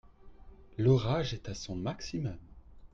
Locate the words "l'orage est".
0.79-1.47